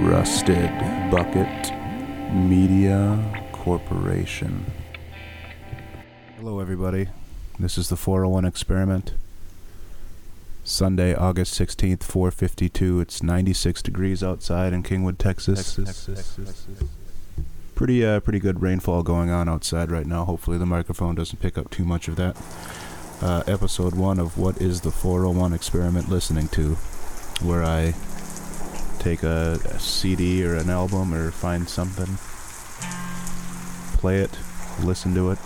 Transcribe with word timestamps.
Rusted 0.00 0.70
Bucket 1.10 1.72
Media 2.34 3.48
Corporation. 3.52 4.66
Hello, 6.36 6.60
everybody. 6.60 7.08
This 7.58 7.78
is 7.78 7.88
the 7.88 7.96
401 7.96 8.44
Experiment. 8.44 9.14
Sunday, 10.64 11.14
August 11.14 11.58
16th, 11.58 12.00
4:52. 12.00 13.00
It's 13.00 13.22
96 13.22 13.80
degrees 13.80 14.22
outside 14.22 14.74
in 14.74 14.82
Kingwood, 14.82 15.16
Texas. 15.16 15.78
Pretty 17.74 18.04
uh, 18.04 18.20
pretty 18.20 18.38
good 18.38 18.60
rainfall 18.60 19.02
going 19.02 19.30
on 19.30 19.48
outside 19.48 19.90
right 19.90 20.06
now. 20.06 20.26
Hopefully 20.26 20.58
the 20.58 20.66
microphone 20.66 21.14
doesn't 21.14 21.40
pick 21.40 21.56
up 21.56 21.70
too 21.70 21.86
much 21.86 22.06
of 22.06 22.16
that. 22.16 22.36
Uh, 23.22 23.42
episode 23.46 23.94
1 23.94 24.18
of 24.18 24.36
What 24.36 24.60
is 24.60 24.82
the 24.82 24.90
401 24.90 25.54
Experiment 25.54 26.10
listening 26.10 26.48
to 26.48 26.74
where 27.40 27.62
I 27.64 27.94
take 29.06 29.22
a, 29.22 29.60
a 29.66 29.78
CD 29.78 30.44
or 30.44 30.56
an 30.56 30.68
album 30.68 31.14
or 31.14 31.30
find 31.30 31.68
something, 31.68 32.16
play 34.00 34.16
it, 34.16 34.36
listen 34.82 35.14
to 35.14 35.30
it, 35.30 35.38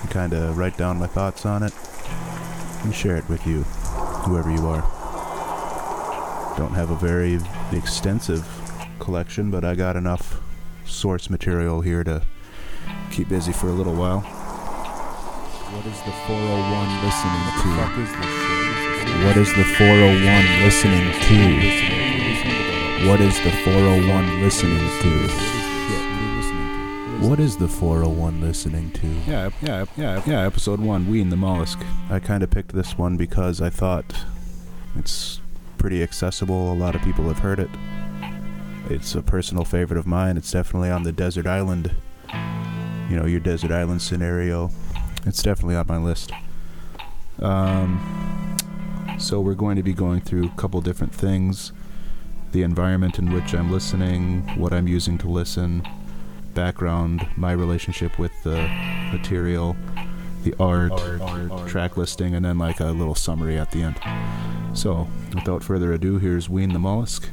and 0.00 0.10
kind 0.10 0.32
of 0.32 0.56
write 0.56 0.78
down 0.78 0.98
my 0.98 1.06
thoughts 1.06 1.44
on 1.44 1.62
it, 1.62 1.74
and 2.82 2.94
share 2.94 3.18
it 3.18 3.28
with 3.28 3.46
you, 3.46 3.62
whoever 4.24 4.50
you 4.50 4.66
are. 4.66 4.80
Don't 6.56 6.72
have 6.72 6.88
a 6.88 6.96
very 6.96 7.38
extensive 7.72 8.48
collection, 8.98 9.50
but 9.50 9.66
I 9.66 9.74
got 9.74 9.94
enough 9.94 10.40
source 10.86 11.28
material 11.28 11.82
here 11.82 12.02
to 12.04 12.22
keep 13.10 13.28
busy 13.28 13.52
for 13.52 13.66
a 13.66 13.72
little 13.72 13.96
while. 13.96 14.20
What 14.20 15.84
is 15.84 16.00
the 16.04 16.12
401 16.24 17.04
listening 17.04 17.44
to? 17.60 17.68
What 19.26 19.36
is 19.36 19.52
the 19.52 19.64
401 19.76 20.64
listening 20.64 21.12
to? 21.92 21.97
What 23.06 23.20
is 23.20 23.40
the 23.44 23.52
401 23.52 24.42
listening 24.42 24.76
to? 24.76 25.28
What 27.28 27.38
is 27.38 27.56
the 27.56 27.68
401 27.68 28.40
listening 28.40 28.90
to? 28.90 29.06
Yeah, 29.06 29.50
yeah, 29.62 29.84
yeah, 29.96 30.22
yeah. 30.26 30.44
Episode 30.44 30.80
one, 30.80 31.08
Ween 31.08 31.30
the 31.30 31.36
Mollusk. 31.36 31.78
I 32.10 32.18
kind 32.18 32.42
of 32.42 32.50
picked 32.50 32.72
this 32.72 32.98
one 32.98 33.16
because 33.16 33.62
I 33.62 33.70
thought 33.70 34.04
it's 34.96 35.40
pretty 35.78 36.02
accessible. 36.02 36.72
A 36.72 36.74
lot 36.74 36.96
of 36.96 37.02
people 37.02 37.28
have 37.28 37.38
heard 37.38 37.60
it. 37.60 37.70
It's 38.90 39.14
a 39.14 39.22
personal 39.22 39.64
favorite 39.64 39.98
of 39.98 40.06
mine. 40.08 40.36
It's 40.36 40.50
definitely 40.50 40.90
on 40.90 41.04
the 41.04 41.12
desert 41.12 41.46
island. 41.46 41.94
You 43.08 43.16
know, 43.16 43.26
your 43.26 43.40
desert 43.40 43.70
island 43.70 44.02
scenario. 44.02 44.70
It's 45.24 45.40
definitely 45.40 45.76
on 45.76 45.86
my 45.86 45.98
list. 45.98 46.32
Um, 47.38 48.56
so 49.20 49.40
we're 49.40 49.54
going 49.54 49.76
to 49.76 49.84
be 49.84 49.92
going 49.92 50.20
through 50.20 50.46
a 50.46 50.56
couple 50.56 50.80
different 50.80 51.14
things 51.14 51.70
the 52.52 52.62
environment 52.62 53.18
in 53.18 53.32
which 53.32 53.54
I'm 53.54 53.70
listening, 53.70 54.42
what 54.56 54.72
I'm 54.72 54.88
using 54.88 55.18
to 55.18 55.28
listen, 55.28 55.86
background, 56.54 57.26
my 57.36 57.52
relationship 57.52 58.18
with 58.18 58.32
the 58.42 58.68
material, 59.12 59.76
the 60.44 60.54
art, 60.58 60.92
art, 60.92 61.20
art, 61.20 61.68
track 61.68 61.96
listing, 61.96 62.34
and 62.34 62.44
then 62.44 62.58
like 62.58 62.80
a 62.80 62.86
little 62.86 63.14
summary 63.14 63.58
at 63.58 63.70
the 63.70 63.82
end. 63.82 64.00
So, 64.76 65.08
without 65.34 65.62
further 65.62 65.92
ado, 65.92 66.18
here's 66.18 66.48
Ween 66.48 66.72
the 66.72 66.78
Mollusk. 66.78 67.28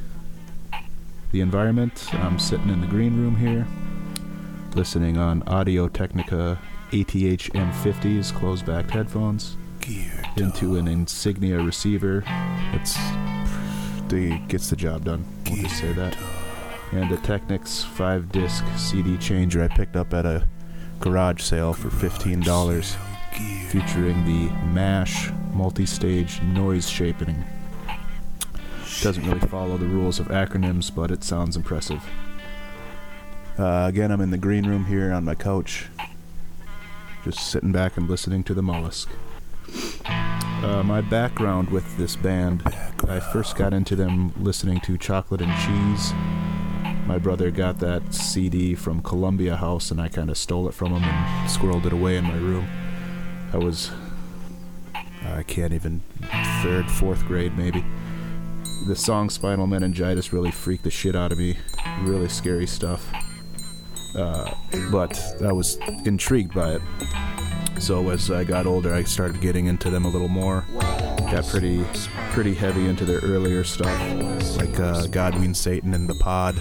The 1.32 1.40
environment, 1.40 2.12
I'm 2.14 2.38
sitting 2.38 2.68
in 2.68 2.80
the 2.80 2.86
green 2.86 3.16
room 3.16 3.36
here, 3.36 3.66
listening 4.74 5.16
on 5.16 5.42
Audio 5.46 5.88
Technica 5.88 6.58
ATH 6.92 7.52
M50s 7.52 8.32
closed 8.32 8.64
backed 8.64 8.90
headphones 8.90 9.56
into 10.36 10.76
an 10.76 10.86
Insignia 10.86 11.58
receiver. 11.58 12.22
It's 12.72 12.96
the 14.08 14.38
gets 14.48 14.70
the 14.70 14.76
job 14.76 15.04
done. 15.04 15.24
We'll 15.46 15.62
just 15.62 15.78
say 15.80 15.92
that. 15.92 16.16
And 16.92 17.10
the 17.10 17.16
Technics 17.18 17.82
five 17.84 18.30
disc 18.30 18.64
CD 18.76 19.16
changer 19.18 19.62
I 19.62 19.68
picked 19.68 19.96
up 19.96 20.14
at 20.14 20.24
a 20.24 20.46
garage 21.00 21.42
sale 21.42 21.72
for 21.72 21.90
fifteen 21.90 22.40
dollars, 22.40 22.96
featuring 23.68 24.24
the 24.24 24.50
Mash 24.66 25.30
multi-stage 25.52 26.40
noise 26.42 26.88
shaping. 26.88 27.44
Doesn't 29.02 29.26
really 29.26 29.40
follow 29.40 29.76
the 29.76 29.86
rules 29.86 30.18
of 30.20 30.28
acronyms, 30.28 30.94
but 30.94 31.10
it 31.10 31.22
sounds 31.24 31.56
impressive. 31.56 32.02
Uh, 33.58 33.86
again, 33.88 34.10
I'm 34.10 34.20
in 34.20 34.30
the 34.30 34.38
green 34.38 34.66
room 34.66 34.84
here 34.84 35.12
on 35.12 35.24
my 35.24 35.34
couch, 35.34 35.86
just 37.24 37.50
sitting 37.50 37.72
back 37.72 37.96
and 37.96 38.08
listening 38.08 38.44
to 38.44 38.54
the 38.54 38.62
mollusk. 38.62 39.08
Uh, 40.66 40.82
my 40.82 41.00
background 41.00 41.70
with 41.70 41.96
this 41.96 42.16
band, 42.16 42.60
I 43.08 43.20
first 43.20 43.54
got 43.54 43.72
into 43.72 43.94
them 43.94 44.32
listening 44.42 44.80
to 44.80 44.98
Chocolate 44.98 45.40
and 45.40 45.52
Cheese. 45.60 46.12
My 47.06 47.18
brother 47.18 47.52
got 47.52 47.78
that 47.78 48.12
CD 48.12 48.74
from 48.74 49.00
Columbia 49.00 49.54
House, 49.54 49.92
and 49.92 50.00
I 50.00 50.08
kind 50.08 50.28
of 50.28 50.36
stole 50.36 50.68
it 50.68 50.74
from 50.74 50.92
him 50.92 51.04
and 51.04 51.48
squirreled 51.48 51.86
it 51.86 51.92
away 51.92 52.16
in 52.16 52.24
my 52.24 52.34
room. 52.34 52.66
I 53.52 53.58
was, 53.58 53.92
I 55.24 55.44
can't 55.44 55.72
even, 55.72 56.02
third, 56.64 56.90
fourth 56.90 57.24
grade 57.26 57.56
maybe. 57.56 57.84
The 58.88 58.96
song 58.96 59.30
Spinal 59.30 59.68
Meningitis 59.68 60.32
really 60.32 60.50
freaked 60.50 60.82
the 60.82 60.90
shit 60.90 61.14
out 61.14 61.30
of 61.30 61.38
me. 61.38 61.56
Really 62.00 62.28
scary 62.28 62.66
stuff. 62.66 63.08
Uh, 64.16 64.52
but 64.90 65.16
I 65.44 65.52
was 65.52 65.76
intrigued 66.04 66.54
by 66.54 66.72
it. 66.72 66.82
So 67.78 68.08
as 68.10 68.30
I 68.30 68.42
got 68.44 68.66
older, 68.66 68.92
I 68.92 69.04
started 69.04 69.40
getting 69.40 69.66
into 69.66 69.90
them 69.90 70.04
a 70.04 70.08
little 70.08 70.28
more. 70.28 70.64
Got 71.30 71.46
pretty, 71.46 71.84
pretty 72.30 72.54
heavy 72.54 72.86
into 72.86 73.04
their 73.04 73.20
earlier 73.20 73.64
stuff, 73.64 73.98
like 74.56 74.80
uh, 74.80 75.04
GodWeenSatan 75.06 75.94
and 75.94 76.08
the 76.08 76.14
Pod. 76.14 76.60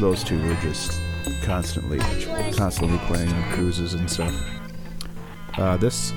Those 0.00 0.24
two 0.24 0.42
were 0.46 0.54
just 0.56 1.00
constantly, 1.42 1.98
constantly 2.56 2.98
playing 3.06 3.32
on 3.32 3.52
cruises 3.52 3.94
and 3.94 4.10
stuff. 4.10 4.34
Uh, 5.56 5.76
this 5.76 6.12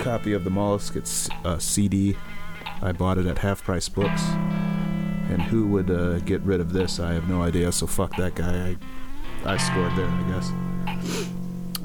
copy 0.00 0.32
of 0.32 0.44
the 0.44 0.50
Mollusk, 0.50 0.94
it's 0.96 1.28
a 1.44 1.60
CD. 1.60 2.16
I 2.82 2.92
bought 2.92 3.18
it 3.18 3.26
at 3.26 3.38
Half 3.38 3.64
Price 3.64 3.88
Books. 3.88 4.22
And 5.30 5.40
who 5.40 5.66
would 5.68 5.90
uh, 5.90 6.18
get 6.20 6.42
rid 6.42 6.60
of 6.60 6.72
this? 6.72 7.00
I 7.00 7.14
have 7.14 7.28
no 7.28 7.42
idea. 7.42 7.72
So 7.72 7.86
fuck 7.86 8.14
that 8.16 8.34
guy. 8.34 8.76
I, 9.44 9.54
I 9.54 9.56
scored 9.56 9.96
there, 9.96 10.08
I 10.08 10.30
guess. 10.30 10.50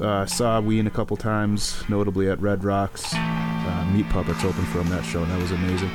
Uh, 0.00 0.24
saw 0.26 0.60
Ween 0.60 0.86
a 0.86 0.90
couple 0.90 1.16
times, 1.16 1.82
notably 1.88 2.30
at 2.30 2.40
Red 2.40 2.62
Rocks. 2.62 3.04
Uh, 3.14 3.90
Meat 3.92 4.08
Puppets 4.10 4.44
opened 4.44 4.68
from 4.68 4.88
that 4.90 5.04
show, 5.04 5.22
and 5.22 5.30
that 5.30 5.40
was 5.40 5.50
amazing. 5.50 5.90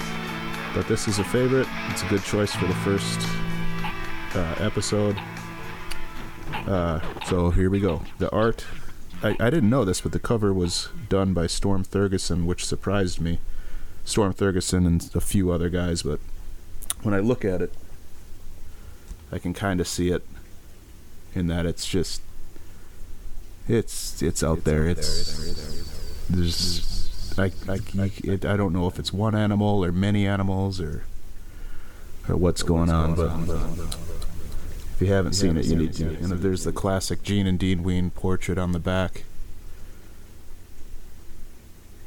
But 0.74 0.88
this 0.88 1.08
is 1.08 1.20
a 1.20 1.24
favorite. 1.24 1.68
It's 1.90 2.04
a 2.04 2.08
good 2.08 2.24
choice 2.24 2.54
for 2.54 2.66
the 2.66 2.74
first 2.76 3.20
uh, 4.36 4.56
episode. 4.60 5.18
Uh, 6.68 7.00
so 7.26 7.50
here 7.52 7.70
we 7.70 7.80
go. 7.80 8.02
The 8.18 8.30
art. 8.32 8.66
I, 9.22 9.38
I 9.40 9.50
didn't 9.50 9.70
know 9.70 9.86
this, 9.86 10.02
but 10.02 10.12
the 10.12 10.20
cover 10.20 10.54
was 10.54 10.90
done 11.08 11.34
by 11.34 11.48
Storm 11.48 11.86
Thorgerson, 11.86 12.46
which 12.46 12.66
surprised 12.66 13.22
me. 13.22 13.40
Storm 14.04 14.34
Thorgerson 14.34 14.86
and 14.86 15.10
a 15.16 15.22
few 15.22 15.50
other 15.50 15.70
guys, 15.70 16.04
but 16.04 16.20
when 17.04 17.14
I 17.14 17.20
look 17.20 17.46
at 17.46 17.62
it, 17.62 17.72
I 19.32 19.40
can 19.40 19.54
kind 19.54 19.80
of 19.80 19.88
see 19.88 20.10
it 20.10 20.24
in 21.34 21.48
that 21.48 21.66
it's 21.66 21.88
just 21.88 22.22
it's 23.68 24.22
it's 24.22 24.44
out 24.44 24.58
it's 24.60 24.66
there. 24.66 24.84
Out 24.84 24.98
it's 24.98 26.28
there. 26.28 26.38
there's 26.38 27.34
I 27.38 27.52
I, 27.72 27.80
I, 28.00 28.12
it, 28.24 28.46
I 28.46 28.58
don't 28.58 28.74
know 28.74 28.88
if 28.88 29.00
it's 29.00 29.12
one 29.14 29.36
animal 29.36 29.84
or 29.84 29.92
many 29.92 30.28
animals 30.28 30.80
or 30.80 31.04
or 32.30 32.38
what's, 32.38 32.62
or 32.64 32.68
going, 32.68 32.80
what's 32.90 32.92
on, 32.92 33.16
but, 33.16 33.48
but 33.48 33.98
if 34.94 34.98
you 35.02 35.08
haven't 35.08 35.34
seen 35.34 35.58
it, 35.58 35.66
you 35.66 35.76
need 35.76 35.94
to. 35.94 36.08
And 36.08 36.32
there's 36.32 36.64
the 36.64 36.72
classic 36.72 37.24
Gene 37.24 37.48
and 37.48 37.60
Dean 37.60 37.84
Ween 37.84 38.12
portrait 38.12 38.58
on 38.58 38.72
the 38.72 38.80
back. 38.80 39.24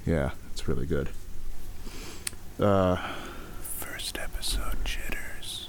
Yeah, 0.06 0.30
it's 0.52 0.68
really 0.68 0.86
good. 0.86 1.10
Uh, 2.60 2.96
First 3.60 4.18
episode 4.18 4.84
jitters. 4.84 5.68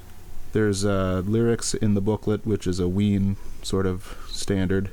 There's 0.53 0.85
uh, 0.85 1.23
lyrics 1.25 1.73
in 1.73 1.95
the 1.95 2.01
booklet, 2.01 2.45
which 2.45 2.67
is 2.67 2.79
a 2.79 2.87
Ween 2.87 3.35
sort 3.63 3.85
of 3.85 4.17
standard. 4.29 4.91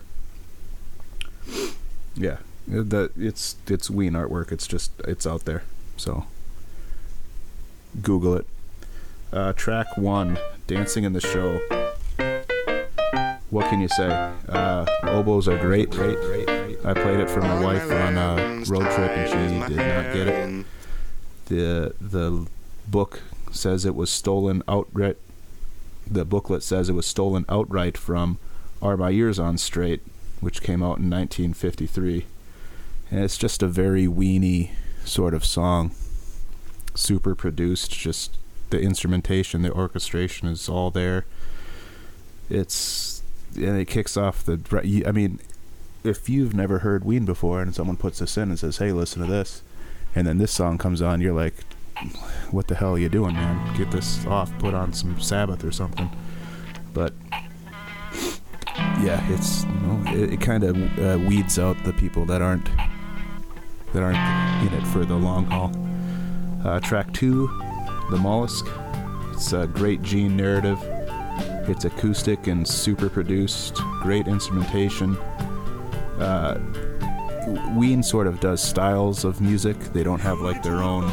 Yeah, 2.17 2.39
that 2.69 3.11
it's 3.17 3.57
it's 3.67 3.91
Ween 3.91 4.13
artwork. 4.13 4.53
It's 4.53 4.67
just 4.67 4.93
it's 5.07 5.27
out 5.27 5.45
there. 5.45 5.65
So 5.97 6.27
Google 8.03 8.35
it. 8.37 8.47
Uh, 9.33 9.53
track 9.53 9.97
one, 9.97 10.39
"Dancing 10.67 11.05
in 11.05 11.13
the 11.13 11.21
Show." 11.21 11.61
What 13.51 13.69
can 13.71 13.81
you 13.81 13.89
say? 13.89 14.09
Uh, 14.49 14.85
oboes 15.05 15.47
are 15.47 15.59
great. 15.59 15.91
Great, 15.91 16.19
great, 16.21 16.47
great. 16.47 16.79
I 16.85 16.93
played 16.93 17.21
it 17.21 17.31
for 17.31 17.41
my 17.41 17.63
wife 17.63 17.89
on 17.91 18.17
a 18.17 18.65
road 18.67 18.91
trip, 18.91 19.11
and 19.11 19.29
she 19.29 19.75
did 19.75 19.77
not 19.77 20.13
get 20.13 20.29
it. 20.29 20.67
the 21.47 21.95
The 22.01 22.47
book 22.89 23.23
says 23.53 23.85
it 23.85 23.95
was 23.95 24.11
stolen 24.11 24.63
outright. 24.67 25.17
The 26.07 26.25
booklet 26.25 26.63
says 26.63 26.89
it 26.89 26.95
was 26.95 27.07
stolen 27.07 27.45
outright 27.49 27.97
from 27.97 28.39
"Are 28.83 28.97
My 28.97 29.11
Ears 29.11 29.39
On 29.39 29.57
Straight," 29.57 30.03
which 30.45 30.63
came 30.63 30.83
out 30.83 30.99
in 30.99 31.11
1953. 31.11 32.27
And 33.11 33.21
it's 33.25 33.39
just 33.39 33.63
a 33.63 33.69
very 33.69 34.07
weeny 34.07 34.73
sort 35.05 35.35
of 35.35 35.45
song. 35.45 35.93
Super 36.95 37.35
produced, 37.35 37.91
just 37.91 38.39
the 38.71 38.81
instrumentation, 38.81 39.63
the 39.63 39.73
orchestration 39.73 40.49
is 40.49 40.69
all 40.69 40.91
there. 40.91 41.25
It's 42.49 43.23
and 43.57 43.79
it 43.79 43.87
kicks 43.87 44.17
off 44.17 44.45
the. 44.45 44.61
I 45.07 45.13
mean, 45.13 45.41
if 46.03 46.29
you've 46.29 46.55
never 46.55 46.81
heard 46.81 47.05
Ween 47.05 47.25
before, 47.25 47.63
and 47.63 47.75
someone 47.75 47.97
puts 47.97 48.19
this 48.19 48.37
in 48.37 48.51
and 48.51 48.59
says, 48.59 48.79
"Hey, 48.79 48.93
listen 48.93 49.23
to 49.23 49.29
this," 49.29 49.63
and 50.15 50.27
then 50.27 50.39
this 50.39 50.53
song 50.53 50.79
comes 50.79 51.01
on, 51.01 51.21
you're 51.21 51.35
like, 51.35 51.55
"What 52.51 52.69
the 52.69 52.75
hell 52.75 52.95
are 52.95 52.99
you 52.99 53.09
doing, 53.09 53.35
man? 53.35 53.77
Get 53.77 53.91
this 53.91 54.27
off. 54.27 54.57
Put 54.59 54.75
on 54.75 54.93
some 54.93 55.21
Sabbath 55.21 55.65
or 55.65 55.73
something." 55.73 56.11
But 56.93 57.15
yeah, 58.77 59.25
it's 59.33 59.65
you 59.65 59.81
know, 59.81 60.03
it, 60.13 60.35
it 60.35 60.41
kind 60.41 60.65
of 60.65 60.99
uh, 60.99 61.19
weeds 61.27 61.59
out 61.59 61.77
the 61.85 61.93
people 61.93 62.25
that 62.27 62.43
aren't 62.43 62.69
that 63.93 64.03
aren't 64.03 64.67
in 64.67 64.79
it 64.79 64.87
for 64.89 65.05
the 65.05 65.15
long 65.15 65.47
haul. 65.47 65.73
Uh, 66.65 66.81
track 66.81 67.13
two, 67.13 67.47
The 68.11 68.17
Mollusk. 68.17 68.67
It's 69.33 69.53
a 69.53 69.67
great 69.67 70.03
Gene 70.03 70.37
narrative. 70.37 70.79
It's 71.69 71.85
acoustic 71.85 72.47
and 72.47 72.67
super 72.67 73.09
produced. 73.09 73.77
Great 74.03 74.27
instrumentation. 74.27 75.17
Uh, 76.19 76.61
Ween 77.75 78.03
sort 78.03 78.27
of 78.27 78.41
does 78.41 78.63
styles 78.63 79.25
of 79.25 79.41
music. 79.41 79.79
They 79.93 80.03
don't 80.03 80.21
have 80.21 80.41
like 80.41 80.63
their 80.63 80.77
own 80.77 81.05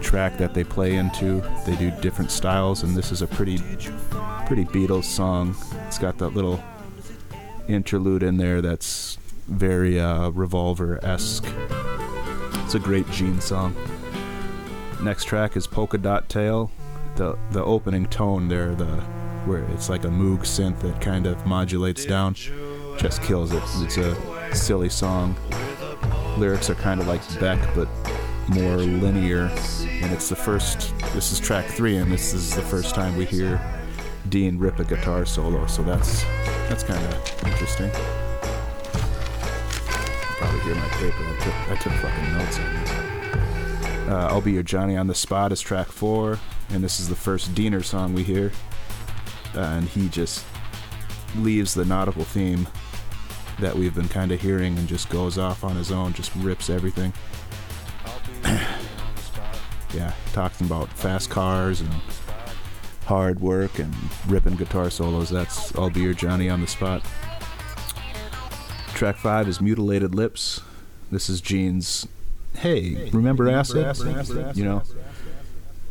track 0.00 0.38
that 0.38 0.54
they 0.54 0.64
play 0.64 0.96
into. 0.96 1.42
They 1.66 1.76
do 1.76 1.90
different 2.00 2.30
styles, 2.30 2.82
and 2.82 2.96
this 2.96 3.12
is 3.12 3.22
a 3.22 3.26
pretty, 3.26 3.58
pretty 4.46 4.64
Beatles 4.64 5.04
song. 5.04 5.54
Got 6.00 6.18
that 6.18 6.28
little 6.28 6.62
interlude 7.66 8.22
in 8.22 8.36
there 8.36 8.62
that's 8.62 9.18
very 9.48 9.98
uh, 9.98 10.28
Revolver 10.30 11.04
esque. 11.04 11.44
It's 12.64 12.76
a 12.76 12.78
great 12.78 13.10
Gene 13.10 13.40
song. 13.40 13.74
Next 15.02 15.24
track 15.24 15.56
is 15.56 15.66
Polka 15.66 15.98
Dot 15.98 16.28
Tail. 16.28 16.70
The 17.16 17.36
the 17.50 17.64
opening 17.64 18.06
tone 18.06 18.46
there, 18.46 18.76
the 18.76 18.86
where 19.44 19.64
it's 19.70 19.88
like 19.88 20.04
a 20.04 20.08
Moog 20.08 20.42
synth 20.42 20.78
that 20.80 21.00
kind 21.00 21.26
of 21.26 21.44
modulates 21.46 22.04
down, 22.04 22.34
just 22.96 23.20
kills 23.22 23.52
it. 23.52 23.62
It's 23.78 23.96
a 23.96 24.54
silly 24.54 24.88
song. 24.88 25.34
Lyrics 26.36 26.70
are 26.70 26.76
kind 26.76 27.00
of 27.00 27.08
like 27.08 27.22
Beck, 27.40 27.58
but 27.74 27.88
more 28.48 28.76
linear. 28.76 29.50
And 29.82 30.12
it's 30.12 30.28
the 30.28 30.36
first. 30.36 30.96
This 31.12 31.32
is 31.32 31.40
track 31.40 31.66
three, 31.66 31.96
and 31.96 32.12
this 32.12 32.34
is 32.34 32.54
the 32.54 32.62
first 32.62 32.94
time 32.94 33.16
we 33.16 33.24
hear 33.24 33.60
Dean 34.28 34.58
rip 34.58 34.78
a 34.78 34.84
guitar 34.84 35.24
solo. 35.24 35.66
So 35.66 35.82
that's 35.82 36.22
that's 36.68 36.82
kind 36.82 37.04
of 37.04 37.44
interesting 37.44 37.90
probably 40.38 40.60
hear 40.60 40.74
my 40.76 40.88
paper. 40.88 41.24
I 41.24 41.36
took, 41.42 41.54
I 41.70 41.76
took 41.76 41.92
fucking 41.94 42.32
notes 42.32 42.58
on 42.58 42.74
this. 42.74 42.90
Uh, 44.08 44.28
I'll 44.30 44.40
Be 44.40 44.52
Your 44.52 44.62
Johnny 44.62 44.96
on 44.96 45.08
the 45.08 45.14
Spot 45.14 45.52
is 45.52 45.60
track 45.60 45.88
four, 45.88 46.38
and 46.70 46.82
this 46.82 47.00
is 47.00 47.08
the 47.08 47.16
first 47.16 47.54
Deaner 47.54 47.84
song 47.84 48.14
we 48.14 48.22
hear. 48.22 48.52
Uh, 49.54 49.60
and 49.60 49.88
he 49.88 50.08
just 50.08 50.46
leaves 51.36 51.74
the 51.74 51.84
nautical 51.84 52.24
theme 52.24 52.68
that 53.58 53.74
we've 53.74 53.94
been 53.94 54.08
kind 54.08 54.30
of 54.30 54.40
hearing 54.40 54.78
and 54.78 54.86
just 54.86 55.10
goes 55.10 55.36
off 55.36 55.64
on 55.64 55.74
his 55.74 55.90
own, 55.90 56.12
just 56.12 56.32
rips 56.36 56.70
everything. 56.70 57.12
yeah, 59.92 60.14
talking 60.32 60.66
about 60.66 60.88
fast 60.90 61.28
cars 61.30 61.80
and 61.80 61.90
hard 63.08 63.40
work 63.40 63.78
and 63.78 63.94
ripping 64.26 64.54
guitar 64.56 64.90
solos. 64.90 65.30
That's 65.30 65.74
I'll 65.76 65.88
Be 65.88 66.00
Your 66.00 66.12
Johnny 66.12 66.50
on 66.50 66.60
the 66.60 66.66
Spot. 66.66 67.02
Track 68.88 69.16
five 69.16 69.48
is 69.48 69.62
Mutilated 69.62 70.14
Lips. 70.14 70.60
This 71.10 71.30
is 71.30 71.40
Gene's. 71.40 72.06
Hey, 72.56 73.08
remember 73.10 73.48
acid? 73.48 73.96
You 74.54 74.64
know, 74.64 74.82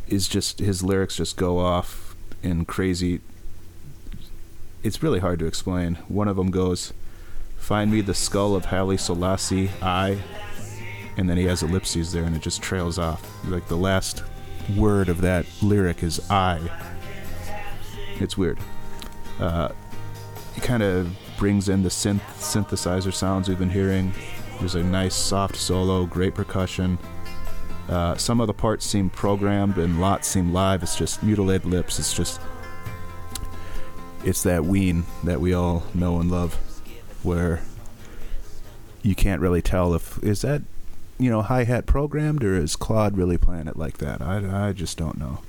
is 0.06 0.28
just 0.28 0.60
his 0.60 0.84
lyrics 0.84 1.16
just 1.16 1.36
go 1.36 1.58
off 1.58 2.14
in 2.44 2.64
crazy. 2.64 3.20
It's 4.84 5.02
really 5.02 5.18
hard 5.18 5.40
to 5.40 5.46
explain. 5.46 5.96
One 6.06 6.28
of 6.28 6.36
them 6.36 6.52
goes, 6.52 6.92
"Find 7.56 7.90
me 7.90 8.00
the 8.00 8.14
skull 8.14 8.54
of 8.54 8.66
Haile 8.66 8.96
Selassie, 8.96 9.70
I," 9.82 10.18
and 11.16 11.28
then 11.28 11.36
he 11.36 11.46
has 11.46 11.64
ellipses 11.64 12.12
there, 12.12 12.22
and 12.22 12.36
it 12.36 12.42
just 12.42 12.62
trails 12.62 12.96
off. 12.96 13.28
Like 13.44 13.66
the 13.66 13.76
last 13.76 14.22
word 14.76 15.08
of 15.08 15.20
that 15.22 15.46
lyric 15.60 16.04
is 16.04 16.20
"I." 16.30 16.60
It's 18.20 18.36
weird. 18.36 18.58
Uh, 19.38 19.70
it 20.56 20.62
kind 20.62 20.82
of 20.82 21.16
brings 21.36 21.68
in 21.68 21.82
the 21.82 21.88
synth 21.88 22.20
synthesizer 22.38 23.12
sounds 23.12 23.48
we've 23.48 23.58
been 23.58 23.70
hearing. 23.70 24.12
There's 24.58 24.74
a 24.74 24.82
nice 24.82 25.14
soft 25.14 25.56
solo, 25.56 26.04
great 26.04 26.34
percussion. 26.34 26.98
Uh, 27.88 28.16
some 28.16 28.40
of 28.40 28.46
the 28.48 28.54
parts 28.54 28.84
seem 28.84 29.08
programmed 29.08 29.78
and 29.78 30.00
lots 30.00 30.28
seem 30.28 30.52
live. 30.52 30.82
It's 30.82 30.96
just 30.96 31.22
mutilated 31.22 31.66
lips. 31.66 31.98
It's 31.98 32.12
just 32.12 32.40
it's 34.24 34.42
that 34.42 34.64
ween 34.64 35.04
that 35.24 35.40
we 35.40 35.54
all 35.54 35.84
know 35.94 36.20
and 36.20 36.30
love, 36.30 36.54
where 37.22 37.62
you 39.02 39.14
can't 39.14 39.40
really 39.40 39.62
tell 39.62 39.94
if 39.94 40.22
is 40.22 40.42
that 40.42 40.62
you 41.18 41.30
know 41.30 41.40
hi 41.40 41.64
hat 41.64 41.86
programmed 41.86 42.44
or 42.44 42.56
is 42.56 42.76
Claude 42.76 43.16
really 43.16 43.38
playing 43.38 43.68
it 43.68 43.76
like 43.76 43.98
that. 43.98 44.20
I 44.20 44.68
I 44.68 44.72
just 44.72 44.98
don't 44.98 45.18
know. 45.18 45.40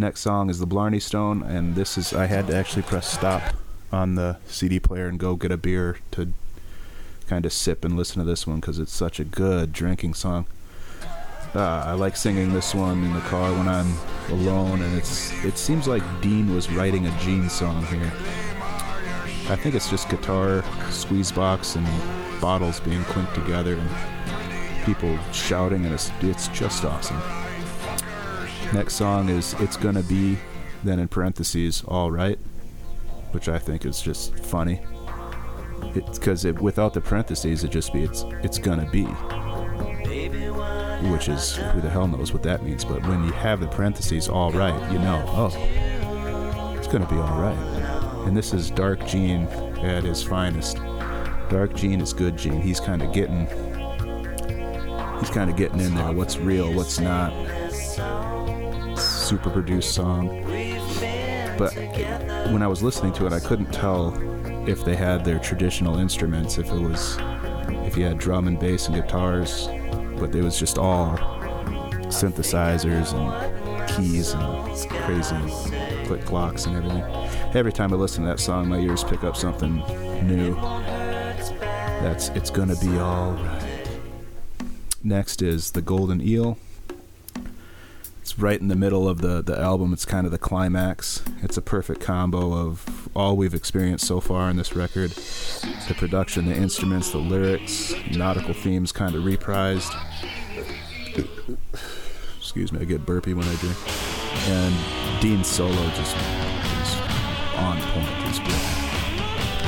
Next 0.00 0.20
song 0.20 0.48
is 0.48 0.60
the 0.60 0.66
Blarney 0.66 1.00
Stone, 1.00 1.42
and 1.42 1.74
this 1.74 1.98
is 1.98 2.12
I 2.12 2.26
had 2.26 2.46
to 2.46 2.54
actually 2.54 2.82
press 2.82 3.12
stop 3.12 3.42
on 3.90 4.14
the 4.14 4.36
CD 4.46 4.78
player 4.78 5.08
and 5.08 5.18
go 5.18 5.34
get 5.34 5.50
a 5.50 5.56
beer 5.56 5.98
to 6.12 6.32
kind 7.26 7.44
of 7.44 7.52
sip 7.52 7.84
and 7.84 7.96
listen 7.96 8.20
to 8.20 8.24
this 8.24 8.46
one 8.46 8.60
because 8.60 8.78
it's 8.78 8.92
such 8.92 9.18
a 9.18 9.24
good 9.24 9.72
drinking 9.72 10.14
song. 10.14 10.46
Uh, 11.52 11.82
I 11.84 11.94
like 11.94 12.14
singing 12.14 12.52
this 12.52 12.76
one 12.76 13.02
in 13.02 13.12
the 13.12 13.20
car 13.22 13.50
when 13.50 13.66
I'm 13.66 13.92
alone, 14.28 14.82
and 14.82 14.96
it's 14.96 15.32
it 15.44 15.58
seems 15.58 15.88
like 15.88 16.04
Dean 16.20 16.54
was 16.54 16.70
writing 16.70 17.08
a 17.08 17.18
Gene 17.18 17.48
song 17.48 17.84
here. 17.86 18.12
I 19.50 19.56
think 19.56 19.74
it's 19.74 19.90
just 19.90 20.08
guitar, 20.08 20.62
squeeze 20.90 21.32
box, 21.32 21.74
and 21.74 21.88
bottles 22.40 22.78
being 22.78 23.02
clinked 23.02 23.34
together, 23.34 23.74
and 23.74 24.84
people 24.84 25.18
shouting, 25.32 25.86
and 25.86 25.92
it's 25.92 26.12
it's 26.20 26.46
just 26.48 26.84
awesome. 26.84 27.20
Next 28.72 28.94
song 28.94 29.28
is 29.28 29.54
"It's 29.60 29.76
Gonna 29.76 30.02
Be," 30.02 30.38
then 30.84 30.98
in 30.98 31.08
parentheses, 31.08 31.82
"All 31.86 32.10
Right." 32.10 32.38
which 33.32 33.48
I 33.48 33.58
think 33.58 33.84
is 33.84 34.00
just 34.00 34.38
funny. 34.38 34.80
It's 35.94 36.18
because 36.18 36.44
it, 36.44 36.60
without 36.60 36.94
the 36.94 37.00
parentheses, 37.00 37.64
it 37.64 37.70
just 37.70 37.92
be 37.92 38.02
it's 38.02 38.24
it's 38.42 38.58
gonna 38.58 38.88
be, 38.90 39.04
which 41.10 41.28
is 41.28 41.56
who 41.56 41.80
the 41.80 41.88
hell 41.90 42.08
knows 42.08 42.32
what 42.32 42.42
that 42.42 42.64
means. 42.64 42.84
But 42.84 43.06
when 43.06 43.24
you 43.24 43.32
have 43.32 43.60
the 43.60 43.68
parentheses, 43.68 44.28
all 44.28 44.50
right, 44.52 44.92
you 44.92 44.98
know, 44.98 45.24
oh, 45.28 46.74
it's 46.76 46.88
gonna 46.88 47.08
be 47.08 47.16
all 47.16 47.40
right. 47.40 47.56
And 48.26 48.36
this 48.36 48.52
is 48.52 48.70
Dark 48.70 49.06
Gene 49.06 49.44
at 49.82 50.02
his 50.04 50.22
finest. 50.22 50.78
Dark 51.48 51.74
Gene 51.74 52.00
is 52.00 52.12
good 52.12 52.36
Gene. 52.36 52.60
He's 52.60 52.80
kind 52.80 53.02
of 53.02 53.12
getting, 53.12 53.46
he's 55.20 55.30
kind 55.30 55.48
of 55.48 55.56
getting 55.56 55.80
in 55.80 55.94
there. 55.94 56.12
What's 56.12 56.36
real, 56.38 56.72
what's 56.74 56.98
not. 56.98 57.32
Super 59.28 59.50
produced 59.50 59.94
song 59.94 60.28
but 61.58 61.74
when 62.52 62.62
I 62.62 62.68
was 62.68 62.84
listening 62.84 63.12
to 63.14 63.26
it, 63.26 63.32
I 63.32 63.40
couldn't 63.40 63.72
tell 63.72 64.14
if 64.68 64.84
they 64.84 64.94
had 64.94 65.24
their 65.24 65.40
traditional 65.40 65.98
instruments, 65.98 66.56
if 66.56 66.70
it 66.70 66.80
was, 66.80 67.18
if 67.84 67.96
you 67.96 68.04
had 68.04 68.18
drum 68.18 68.46
and 68.46 68.60
bass 68.60 68.86
and 68.86 68.94
guitars, 68.94 69.66
but 70.20 70.32
it 70.32 70.42
was 70.42 70.56
just 70.56 70.78
all 70.78 71.18
synthesizers 72.06 73.12
and 73.12 73.88
keys 73.90 74.34
and 74.34 74.90
crazy 75.02 76.06
click 76.06 76.24
clocks 76.24 76.66
and 76.66 76.76
everything. 76.76 77.02
Every 77.56 77.72
time 77.72 77.92
I 77.92 77.96
listen 77.96 78.22
to 78.22 78.30
that 78.30 78.38
song, 78.38 78.68
my 78.68 78.78
ears 78.78 79.02
pick 79.02 79.24
up 79.24 79.36
something 79.36 79.78
new. 80.24 80.54
That's 82.04 82.28
It's 82.30 82.50
Gonna 82.50 82.76
Be 82.76 82.90
Alright. 82.90 83.64
Next 85.02 85.42
is 85.42 85.72
The 85.72 85.82
Golden 85.82 86.20
Eel 86.20 86.56
right 88.36 88.60
in 88.60 88.66
the 88.66 88.74
middle 88.74 89.08
of 89.08 89.20
the, 89.20 89.42
the 89.42 89.58
album. 89.58 89.92
It's 89.92 90.04
kind 90.04 90.26
of 90.26 90.32
the 90.32 90.38
climax. 90.38 91.22
It's 91.42 91.56
a 91.56 91.62
perfect 91.62 92.00
combo 92.00 92.52
of 92.52 93.08
all 93.14 93.36
we've 93.36 93.54
experienced 93.54 94.06
so 94.06 94.20
far 94.20 94.50
in 94.50 94.56
this 94.56 94.74
record 94.74 95.12
the 95.88 95.94
production, 95.96 96.46
the 96.46 96.54
instruments, 96.54 97.12
the 97.12 97.18
lyrics, 97.18 97.94
nautical 98.14 98.54
themes 98.54 98.92
kind 98.92 99.14
of 99.14 99.22
reprised. 99.22 99.94
Excuse 102.38 102.72
me, 102.72 102.80
I 102.80 102.84
get 102.84 103.06
burpy 103.06 103.34
when 103.34 103.46
I 103.46 103.54
drink. 103.56 103.76
And 104.48 105.22
Dean's 105.22 105.46
solo 105.46 105.88
just 105.90 106.16
is 106.16 106.96
on 107.56 107.80
point. 107.92 108.08
It's. 108.28 108.38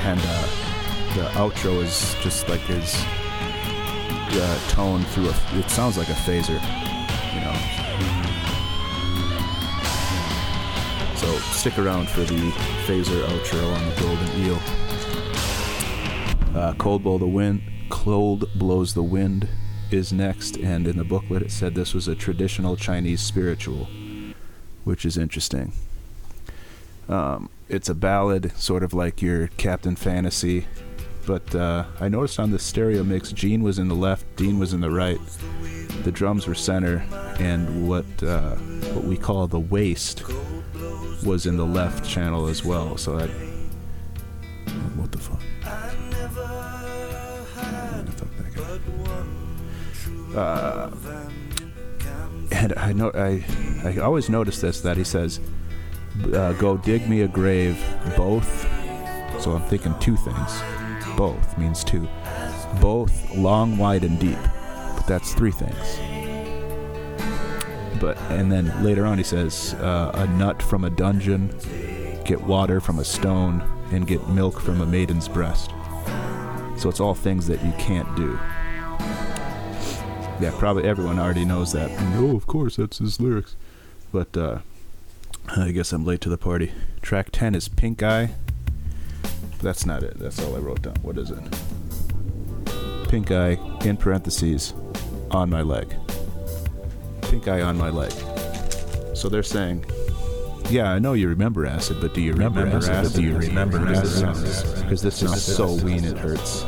And 0.02 0.20
uh, 0.22 1.14
the 1.14 1.28
outro 1.38 1.82
is 1.82 2.16
just 2.22 2.48
like 2.48 2.60
his 2.60 2.94
uh, 2.96 4.58
tone 4.68 5.02
through 5.04 5.28
a. 5.28 5.58
It 5.58 5.70
sounds 5.70 5.98
like 5.98 6.08
a 6.08 6.12
phaser, 6.12 6.60
you 7.34 7.40
know. 7.40 7.79
So 11.20 11.38
stick 11.52 11.78
around 11.78 12.08
for 12.08 12.20
the 12.20 12.50
phaser 12.86 13.22
outro 13.26 13.76
on 13.76 13.90
the 13.90 13.94
Golden 14.00 14.28
Eel. 14.42 14.58
Uh, 16.58 16.72
cold 16.78 17.02
blow 17.02 17.18
the 17.18 17.26
wind, 17.26 17.60
cold 17.90 18.48
blows 18.54 18.94
the 18.94 19.02
wind. 19.02 19.46
is 19.90 20.14
next, 20.14 20.56
and 20.56 20.88
in 20.88 20.96
the 20.96 21.04
booklet 21.04 21.42
it 21.42 21.50
said 21.50 21.74
this 21.74 21.92
was 21.92 22.08
a 22.08 22.14
traditional 22.14 22.74
Chinese 22.74 23.20
spiritual, 23.20 23.86
which 24.84 25.04
is 25.04 25.18
interesting. 25.18 25.74
Um, 27.06 27.50
it's 27.68 27.90
a 27.90 27.94
ballad, 27.94 28.52
sort 28.56 28.82
of 28.82 28.94
like 28.94 29.20
your 29.20 29.48
Captain 29.58 29.96
Fantasy, 29.96 30.66
but 31.26 31.54
uh, 31.54 31.84
I 32.00 32.08
noticed 32.08 32.40
on 32.40 32.50
the 32.50 32.58
stereo 32.58 33.04
mix, 33.04 33.30
Gene 33.30 33.62
was 33.62 33.78
in 33.78 33.88
the 33.88 33.94
left, 33.94 34.24
Dean 34.36 34.58
was 34.58 34.72
in 34.72 34.80
the 34.80 34.90
right. 34.90 35.20
The 36.02 36.12
drums 36.12 36.46
were 36.46 36.54
center, 36.54 37.04
and 37.38 37.86
what 37.86 38.06
uh, 38.22 38.54
what 38.94 39.04
we 39.04 39.18
call 39.18 39.46
the 39.48 39.60
waist 39.60 40.22
was 41.24 41.46
in 41.46 41.56
the 41.56 41.66
left 41.66 42.08
channel 42.08 42.46
as 42.46 42.64
well. 42.64 42.96
So 42.96 43.16
that 43.16 43.30
what 44.96 45.12
the 45.12 45.18
fuck? 45.18 45.40
Uh, 50.34 50.90
and 52.52 52.72
I 52.76 52.92
know 52.92 53.10
I 53.14 53.44
I 53.84 53.98
always 53.98 54.28
notice 54.30 54.60
this 54.60 54.80
that 54.82 54.96
he 54.96 55.04
says, 55.04 55.40
uh, 56.32 56.52
"Go 56.54 56.76
dig 56.76 57.08
me 57.08 57.22
a 57.22 57.28
grave." 57.28 57.78
Both. 58.16 58.68
So 59.40 59.52
I'm 59.52 59.62
thinking 59.62 59.94
two 60.00 60.16
things. 60.16 60.62
Both 61.16 61.58
means 61.58 61.82
two. 61.82 62.08
Both 62.80 63.34
long, 63.34 63.76
wide, 63.78 64.04
and 64.04 64.18
deep. 64.18 64.38
But 64.96 65.06
that's 65.06 65.34
three 65.34 65.50
things. 65.50 66.19
But 67.98 68.18
and 68.30 68.50
then 68.52 68.84
later 68.84 69.06
on 69.06 69.18
he 69.18 69.24
says, 69.24 69.74
uh, 69.74 70.12
"A 70.14 70.26
nut 70.26 70.62
from 70.62 70.84
a 70.84 70.90
dungeon, 70.90 71.54
get 72.24 72.40
water 72.42 72.80
from 72.80 72.98
a 72.98 73.04
stone, 73.04 73.62
and 73.90 74.06
get 74.06 74.28
milk 74.28 74.60
from 74.60 74.80
a 74.80 74.86
maiden's 74.86 75.28
breast." 75.28 75.70
So 76.76 76.88
it's 76.88 77.00
all 77.00 77.14
things 77.14 77.46
that 77.48 77.62
you 77.64 77.72
can't 77.78 78.14
do. 78.16 78.38
Yeah, 80.40 80.54
probably 80.58 80.84
everyone 80.84 81.18
already 81.18 81.44
knows 81.44 81.72
that. 81.72 81.90
Oh, 82.16 82.34
of 82.34 82.46
course, 82.46 82.76
that's 82.76 82.98
his 82.98 83.20
lyrics. 83.20 83.56
But 84.10 84.34
uh, 84.36 84.60
I 85.56 85.70
guess 85.72 85.92
I'm 85.92 86.04
late 86.06 86.22
to 86.22 86.30
the 86.30 86.38
party. 86.38 86.72
Track 87.02 87.28
10 87.32 87.54
is 87.54 87.68
Pink 87.68 88.02
Eye. 88.02 88.30
That's 89.60 89.84
not 89.84 90.02
it. 90.02 90.18
That's 90.18 90.42
all 90.42 90.56
I 90.56 90.58
wrote 90.58 90.80
down. 90.82 90.96
What 91.02 91.18
is 91.18 91.30
it? 91.30 91.38
Pink 93.10 93.30
Eye, 93.30 93.58
in 93.84 93.98
parentheses, 93.98 94.72
on 95.30 95.50
my 95.50 95.60
leg. 95.60 95.94
Pink 97.30 97.46
Eye 97.48 97.62
on 97.62 97.78
my 97.78 97.90
leg. 97.90 98.12
So 99.14 99.28
they're 99.28 99.42
saying, 99.42 99.84
yeah, 100.68 100.92
I 100.92 100.98
know 100.98 101.12
you 101.14 101.28
remember 101.28 101.64
acid, 101.66 101.98
but 102.00 102.12
do 102.14 102.20
you 102.20 102.32
remember, 102.32 102.60
Remember 102.64 102.78
acid? 102.78 102.94
acid, 102.94 103.14
Do 103.14 103.22
you 103.22 103.36
remember 103.38 103.78
remember 103.78 104.00
acid. 104.00 104.82
Because 104.82 105.02
this 105.02 105.16
sounds 105.16 105.42
so 105.42 105.66
lean 105.66 106.04
it 106.04 106.18
hurts. 106.18 106.64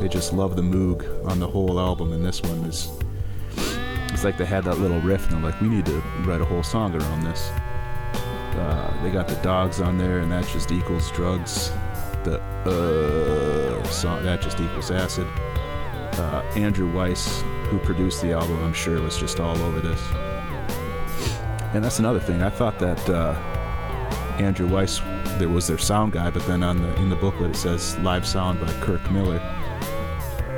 They 0.00 0.08
just 0.08 0.32
love 0.32 0.56
the 0.56 0.62
moog 0.62 1.26
on 1.26 1.38
the 1.38 1.48
whole 1.48 1.80
album, 1.80 2.12
and 2.12 2.24
this 2.24 2.42
one 2.42 2.58
is. 2.64 2.90
It's 4.12 4.24
like 4.24 4.38
they 4.38 4.44
had 4.46 4.64
that 4.64 4.78
little 4.78 5.00
riff, 5.00 5.30
and 5.30 5.42
they're 5.42 5.50
like, 5.50 5.60
we 5.60 5.68
need 5.68 5.86
to 5.86 6.02
write 6.24 6.40
a 6.40 6.44
whole 6.44 6.62
song 6.62 6.94
around 6.94 7.24
this. 7.24 7.50
Uh, 8.56 9.02
they 9.02 9.10
got 9.10 9.28
the 9.28 9.34
dogs 9.36 9.80
on 9.80 9.98
there, 9.98 10.20
and 10.20 10.30
that 10.32 10.46
just 10.48 10.70
equals 10.72 11.10
drugs. 11.12 11.70
The 12.24 12.40
uh 12.66 13.82
song 13.84 14.24
that 14.24 14.40
just 14.40 14.58
equals 14.60 14.90
acid. 14.90 15.26
Uh, 16.18 16.42
Andrew 16.56 16.90
Weiss, 16.92 17.42
who 17.68 17.78
produced 17.78 18.22
the 18.22 18.32
album, 18.32 18.62
I'm 18.64 18.72
sure 18.72 19.00
was 19.02 19.18
just 19.18 19.38
all 19.38 19.56
over 19.58 19.80
this. 19.80 20.00
And 21.74 21.84
that's 21.84 21.98
another 21.98 22.20
thing. 22.20 22.42
I 22.42 22.48
thought 22.48 22.78
that 22.78 23.08
uh, 23.10 23.34
Andrew 24.38 24.66
Weiss 24.66 25.00
there 25.38 25.50
was 25.50 25.66
their 25.66 25.76
sound 25.76 26.12
guy, 26.12 26.30
but 26.30 26.46
then 26.46 26.62
on 26.62 26.80
the 26.80 26.94
in 26.96 27.10
the 27.10 27.16
booklet 27.16 27.50
it 27.50 27.56
says 27.56 27.98
live 27.98 28.26
sound 28.26 28.60
by 28.60 28.72
Kirk 28.80 29.10
Miller. 29.10 29.40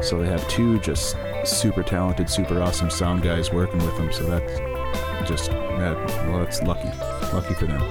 So 0.00 0.20
they 0.20 0.28
have 0.28 0.46
two 0.48 0.78
just 0.78 1.16
super 1.44 1.82
talented, 1.82 2.30
super 2.30 2.62
awesome 2.62 2.90
sound 2.90 3.22
guys 3.22 3.52
working 3.52 3.78
with 3.84 3.96
them. 3.96 4.12
So 4.12 4.24
that's 4.24 5.28
just 5.28 5.50
that, 5.50 5.96
well, 6.28 6.38
that's 6.38 6.62
lucky, 6.62 6.88
lucky 7.34 7.54
for 7.54 7.66
them. 7.66 7.82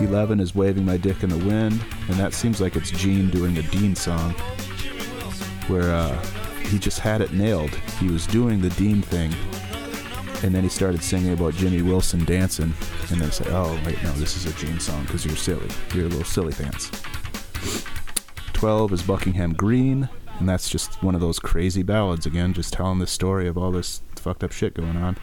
Eleven 0.00 0.40
is 0.40 0.54
waving 0.54 0.84
my 0.84 0.96
dick 0.96 1.22
in 1.22 1.28
the 1.28 1.38
wind, 1.38 1.80
and 2.08 2.16
that 2.16 2.34
seems 2.34 2.60
like 2.60 2.74
it's 2.74 2.90
Gene 2.90 3.30
doing 3.30 3.58
a 3.58 3.62
Dean 3.62 3.94
song, 3.94 4.32
where 5.68 5.92
uh, 5.92 6.24
he 6.68 6.78
just 6.78 7.00
had 7.00 7.20
it 7.20 7.32
nailed. 7.32 7.70
He 7.98 8.08
was 8.08 8.26
doing 8.26 8.60
the 8.60 8.70
Dean 8.70 9.02
thing, 9.02 9.34
and 10.42 10.54
then 10.54 10.62
he 10.62 10.68
started 10.68 11.02
singing 11.02 11.32
about 11.32 11.54
Jimmy 11.54 11.82
Wilson 11.82 12.24
dancing, 12.24 12.72
and 13.10 13.20
then 13.20 13.30
say, 13.32 13.44
"Oh, 13.48 13.78
wait, 13.84 14.02
no, 14.02 14.12
this 14.12 14.36
is 14.36 14.46
a 14.46 14.52
Gene 14.58 14.80
song 14.80 15.04
because 15.04 15.24
you're 15.24 15.36
silly. 15.36 15.68
You're 15.94 16.06
a 16.06 16.08
little 16.08 16.24
silly 16.24 16.52
pants." 16.52 16.90
Twelve 18.52 18.92
is 18.92 19.02
Buckingham 19.02 19.54
Green, 19.54 20.08
and 20.38 20.48
that's 20.48 20.68
just 20.68 21.02
one 21.02 21.14
of 21.14 21.20
those 21.20 21.38
crazy 21.38 21.82
ballads 21.82 22.26
again, 22.26 22.52
just 22.52 22.72
telling 22.72 22.98
the 22.98 23.06
story 23.06 23.48
of 23.48 23.56
all 23.58 23.72
this 23.72 24.02
fucked 24.16 24.44
up 24.44 24.52
shit 24.52 24.74
going 24.74 24.96
on. 24.96 25.16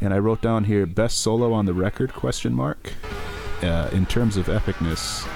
And 0.00 0.14
I 0.14 0.18
wrote 0.18 0.40
down 0.40 0.64
here 0.64 0.86
best 0.86 1.20
solo 1.20 1.52
on 1.52 1.66
the 1.66 1.74
record 1.74 2.14
question 2.14 2.54
mark. 2.54 2.92
Uh, 3.62 3.90
in 3.92 4.06
terms 4.06 4.36
of 4.36 4.46
epicness, 4.46 5.28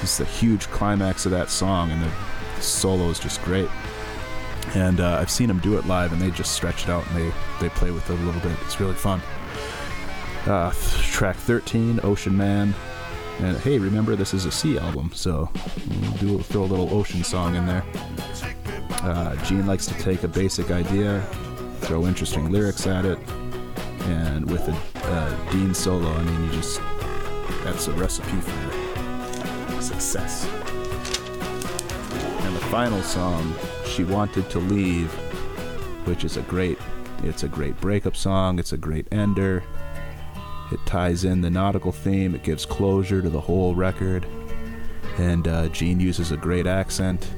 it's 0.00 0.16
the 0.16 0.24
huge 0.24 0.68
climax 0.68 1.26
of 1.26 1.32
that 1.32 1.50
song, 1.50 1.90
and 1.90 2.02
the 2.02 2.62
solo 2.62 3.08
is 3.10 3.18
just 3.18 3.42
great. 3.42 3.68
And 4.74 5.00
uh, 5.00 5.18
I've 5.20 5.30
seen 5.30 5.48
them 5.48 5.58
do 5.58 5.78
it 5.78 5.86
live, 5.86 6.12
and 6.12 6.20
they 6.20 6.30
just 6.30 6.52
stretch 6.52 6.84
it 6.84 6.90
out 6.90 7.06
and 7.08 7.16
they 7.16 7.34
they 7.60 7.68
play 7.70 7.90
with 7.90 8.08
it 8.08 8.18
a 8.18 8.22
little 8.22 8.40
bit. 8.40 8.56
It's 8.62 8.80
really 8.80 8.94
fun. 8.94 9.20
Uh, 10.46 10.72
track 11.02 11.36
13, 11.36 12.00
Ocean 12.02 12.36
Man. 12.36 12.74
And 13.40 13.56
hey, 13.58 13.78
remember 13.78 14.14
this 14.16 14.34
is 14.34 14.44
a 14.44 14.50
sea 14.50 14.78
album, 14.78 15.10
so 15.14 15.50
we'll 16.00 16.12
do 16.12 16.38
throw 16.42 16.62
a 16.62 16.64
little 16.64 16.92
ocean 16.94 17.24
song 17.24 17.54
in 17.54 17.66
there. 17.66 17.84
Uh, 19.02 19.36
Gene 19.44 19.66
likes 19.66 19.86
to 19.86 19.94
take 19.94 20.22
a 20.22 20.28
basic 20.28 20.70
idea, 20.70 21.20
throw 21.80 22.06
interesting 22.06 22.50
lyrics 22.50 22.86
at 22.86 23.04
it, 23.04 23.18
and 24.04 24.48
with 24.50 24.68
a 24.68 25.08
uh, 25.08 25.50
Dean 25.50 25.74
solo, 25.74 26.08
I 26.08 26.22
mean, 26.22 26.44
you 26.44 26.52
just 26.52 26.80
that's 27.64 27.88
a 27.88 27.92
recipe 27.92 28.40
for 28.40 29.82
success. 29.82 30.46
Final 32.72 33.02
song, 33.02 33.54
"She 33.84 34.02
Wanted 34.02 34.48
to 34.48 34.58
Leave," 34.58 35.12
which 36.06 36.24
is 36.24 36.38
a 36.38 36.40
great, 36.40 36.78
it's 37.22 37.42
a 37.42 37.48
great 37.48 37.78
breakup 37.82 38.16
song. 38.16 38.58
It's 38.58 38.72
a 38.72 38.78
great 38.78 39.06
ender. 39.12 39.62
It 40.72 40.80
ties 40.86 41.24
in 41.24 41.42
the 41.42 41.50
nautical 41.50 41.92
theme. 41.92 42.34
It 42.34 42.44
gives 42.44 42.64
closure 42.64 43.20
to 43.20 43.28
the 43.28 43.42
whole 43.42 43.74
record. 43.74 44.24
And 45.18 45.46
uh, 45.46 45.68
Gene 45.68 46.00
uses 46.00 46.32
a 46.32 46.36
great 46.38 46.66
accent. 46.66 47.30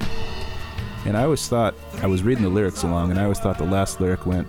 And 1.03 1.17
I 1.17 1.23
always 1.23 1.45
thought, 1.49 1.75
I 2.01 2.07
was 2.07 2.23
reading 2.23 2.45
the 2.45 2.49
lyrics 2.49 2.83
along, 2.83 3.11
and 3.11 3.19
I 3.19 3.23
always 3.23 3.39
thought 3.39 3.57
the 3.57 3.65
last 3.65 3.99
lyric 3.99 4.25
went, 4.25 4.47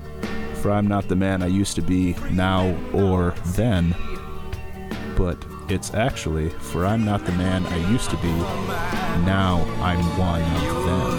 For 0.55 0.71
I'm 0.71 0.87
not 0.87 1.09
the 1.09 1.17
man 1.17 1.43
I 1.43 1.49
used 1.49 1.75
to 1.75 1.83
be 1.83 2.15
now 2.31 2.73
or 2.93 3.35
then. 3.57 3.93
But 5.17 5.45
it's 5.69 5.95
actually, 5.95 6.51
For 6.51 6.87
I'm 6.87 7.05
not 7.05 7.25
the 7.25 7.33
man 7.33 7.67
I 7.67 7.91
used 7.91 8.11
to 8.11 8.17
be, 8.19 8.33
now 9.25 9.65
I'm 9.83 9.99
one 10.19 10.43
of 10.43 10.85
them. 10.87 11.19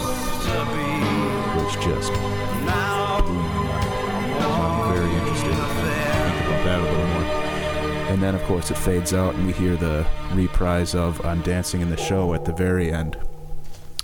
Which 1.58 1.74
just. 1.84 2.12
I'm 4.40 4.94
very 4.94 5.12
interested 5.14 5.54
think 5.54 6.48
about 6.48 6.64
that 6.66 6.80
a 6.80 6.84
little 6.84 7.08
more. 7.08 7.24
And 8.12 8.24
then, 8.24 8.36
of 8.36 8.44
course, 8.44 8.72
it 8.72 8.78
fades 8.78 9.14
out, 9.14 9.36
and 9.36 9.46
we 9.46 9.54
hear 9.54 9.76
the 9.76 10.06
reprise 10.34 10.96
of 10.96 11.24
I'm 11.26 11.42
Dancing 11.42 11.82
in 11.82 11.90
the 11.90 11.98
Show 11.98 12.34
at 12.34 12.46
the 12.46 12.54
very 12.54 12.92
end 12.92 13.18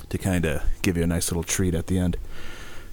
to 0.09 0.17
kind 0.17 0.45
of 0.45 0.63
give 0.81 0.97
you 0.97 1.03
a 1.03 1.07
nice 1.07 1.31
little 1.31 1.43
treat 1.43 1.73
at 1.73 1.87
the 1.87 1.97
end. 1.97 2.17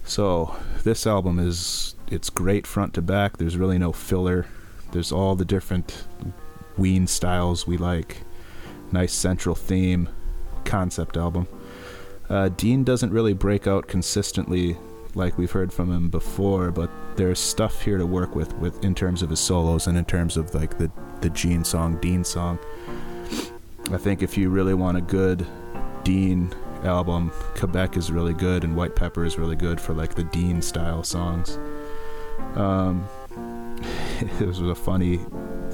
So, 0.05 0.55
this 0.83 1.05
album 1.05 1.37
is 1.39 1.95
it's 2.07 2.29
great 2.29 2.65
front 2.65 2.93
to 2.95 3.01
back. 3.01 3.37
There's 3.37 3.57
really 3.57 3.77
no 3.77 3.91
filler. 3.91 4.47
There's 4.91 5.11
all 5.11 5.35
the 5.35 5.45
different 5.45 6.05
Ween 6.77 7.07
styles 7.07 7.67
we 7.67 7.77
like. 7.77 8.17
Nice 8.91 9.13
central 9.13 9.55
theme, 9.55 10.09
concept 10.65 11.17
album. 11.17 11.47
Uh, 12.29 12.49
Dean 12.49 12.83
doesn't 12.83 13.11
really 13.11 13.33
break 13.33 13.67
out 13.67 13.87
consistently 13.87 14.77
like 15.15 15.37
we've 15.37 15.51
heard 15.51 15.73
from 15.73 15.91
him 15.91 16.09
before, 16.09 16.71
but 16.71 16.89
there's 17.17 17.39
stuff 17.39 17.81
here 17.81 17.97
to 17.97 18.05
work 18.05 18.35
with, 18.35 18.53
with 18.55 18.83
in 18.83 18.95
terms 18.95 19.21
of 19.21 19.29
his 19.29 19.39
solos 19.39 19.87
and 19.87 19.97
in 19.97 20.05
terms 20.05 20.37
of 20.37 20.53
like 20.55 20.77
the 20.77 20.89
the 21.21 21.29
Gene 21.29 21.63
song, 21.63 21.97
Dean 21.97 22.23
song. 22.23 22.59
I 23.91 23.97
think 23.97 24.23
if 24.23 24.37
you 24.37 24.49
really 24.49 24.73
want 24.73 24.97
a 24.97 25.01
good 25.01 25.45
Dean 26.03 26.53
album, 26.83 27.31
Quebec 27.55 27.95
is 27.95 28.11
really 28.11 28.33
good, 28.33 28.63
and 28.63 28.75
White 28.75 28.95
Pepper 28.95 29.23
is 29.23 29.37
really 29.37 29.55
good 29.55 29.79
for 29.79 29.93
like 29.93 30.15
the 30.15 30.23
Dean 30.23 30.61
style 30.61 31.03
songs. 31.03 31.57
Um, 32.55 33.07
it 34.39 34.47
was 34.47 34.59
a 34.61 34.75
funny 34.75 35.19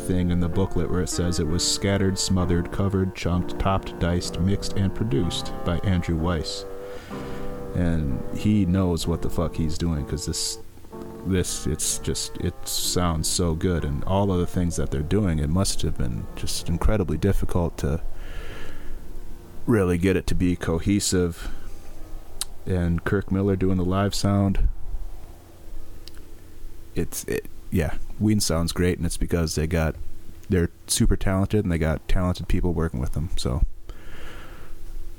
thing 0.07 0.31
in 0.31 0.39
the 0.39 0.47
booklet 0.47 0.89
where 0.89 1.01
it 1.01 1.09
says 1.09 1.39
it 1.39 1.47
was 1.47 1.69
scattered, 1.69 2.17
smothered, 2.17 2.71
covered, 2.71 3.13
chunked, 3.13 3.59
topped, 3.59 3.99
diced, 3.99 4.39
mixed, 4.39 4.73
and 4.73 4.95
produced 4.95 5.51
by 5.65 5.77
Andrew 5.79 6.15
Weiss. 6.15 6.65
And 7.75 8.23
he 8.35 8.65
knows 8.65 9.05
what 9.05 9.21
the 9.21 9.29
fuck 9.29 9.55
he's 9.55 9.77
doing 9.77 10.05
because 10.05 10.25
this, 10.25 10.59
this, 11.25 11.67
it's 11.67 11.99
just, 11.99 12.37
it 12.37 12.55
sounds 12.67 13.27
so 13.27 13.53
good. 13.53 13.83
And 13.83 14.03
all 14.05 14.31
of 14.31 14.39
the 14.39 14.47
things 14.47 14.77
that 14.77 14.91
they're 14.91 15.01
doing, 15.01 15.39
it 15.39 15.49
must 15.49 15.81
have 15.81 15.97
been 15.97 16.25
just 16.35 16.69
incredibly 16.69 17.17
difficult 17.17 17.77
to 17.79 18.01
really 19.65 19.97
get 19.97 20.15
it 20.15 20.25
to 20.27 20.35
be 20.35 20.55
cohesive 20.55 21.51
and 22.65 23.03
Kirk 23.03 23.31
Miller 23.31 23.55
doing 23.55 23.77
the 23.77 23.85
live 23.85 24.15
sound. 24.15 24.69
It's 26.95 27.23
it, 27.25 27.45
yeah, 27.71 27.95
Ween 28.19 28.39
sounds 28.39 28.71
great, 28.71 28.97
and 28.97 29.05
it's 29.05 29.17
because 29.17 29.55
they 29.55 29.67
got 29.67 29.95
they're 30.49 30.69
super 30.87 31.15
talented 31.15 31.65
and 31.65 31.71
they 31.71 31.77
got 31.77 32.07
talented 32.07 32.47
people 32.47 32.73
working 32.73 32.99
with 32.99 33.13
them. 33.13 33.29
So, 33.35 33.63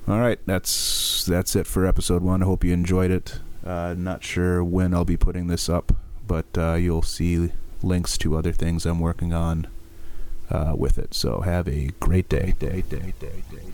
all 0.07 0.19
right, 0.19 0.39
that's 0.47 1.25
that's 1.25 1.55
it 1.55 1.67
for 1.67 1.87
episode 1.87 2.23
one. 2.23 2.43
I 2.43 2.47
hope 2.47 2.65
you 2.65 2.73
enjoyed 2.73 3.11
it. 3.11 3.41
Uh, 3.65 3.95
not 3.97 4.25
sure 4.25 4.65
when 4.65 4.95
I'll 4.95 5.05
be 5.05 5.17
putting 5.17 5.49
this 5.49 5.69
up, 5.69 5.93
but 6.27 6.47
uh, 6.57 6.75
you'll 6.75 7.03
see 7.03 7.53
links 7.83 8.17
to 8.19 8.37
other 8.37 8.53
things 8.53 8.87
I'm 8.87 9.01
working 9.01 9.33
on 9.35 9.67
uh, 10.51 10.75
with 10.77 10.99
it. 10.99 11.15
So 11.15 11.43
have 11.43 11.69
a 11.69 11.89
great 12.01 12.29
day. 12.29 12.55
day, 12.59 12.83
day, 12.83 13.13
day, 13.13 13.13
day, 13.21 13.43
day. 13.51 13.73